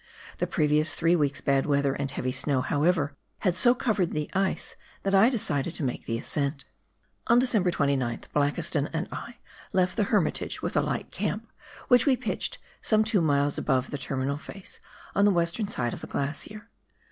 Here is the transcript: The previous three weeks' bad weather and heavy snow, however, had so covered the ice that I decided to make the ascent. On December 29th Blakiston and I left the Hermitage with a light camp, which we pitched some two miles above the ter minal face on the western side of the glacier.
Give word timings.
The 0.39 0.47
previous 0.47 0.95
three 0.95 1.15
weeks' 1.15 1.41
bad 1.41 1.67
weather 1.67 1.93
and 1.93 2.09
heavy 2.09 2.31
snow, 2.31 2.61
however, 2.61 3.15
had 3.41 3.55
so 3.55 3.75
covered 3.75 4.13
the 4.13 4.31
ice 4.33 4.75
that 5.03 5.13
I 5.13 5.29
decided 5.29 5.75
to 5.75 5.83
make 5.83 6.07
the 6.07 6.17
ascent. 6.17 6.65
On 7.27 7.37
December 7.37 7.69
29th 7.69 8.23
Blakiston 8.33 8.89
and 8.93 9.07
I 9.11 9.35
left 9.73 9.97
the 9.97 10.05
Hermitage 10.05 10.59
with 10.63 10.75
a 10.75 10.81
light 10.81 11.11
camp, 11.11 11.45
which 11.87 12.07
we 12.07 12.17
pitched 12.17 12.57
some 12.81 13.03
two 13.03 13.21
miles 13.21 13.59
above 13.59 13.91
the 13.91 13.97
ter 13.99 14.15
minal 14.15 14.37
face 14.39 14.79
on 15.13 15.25
the 15.25 15.29
western 15.29 15.67
side 15.67 15.93
of 15.93 16.01
the 16.01 16.07
glacier. 16.07 16.71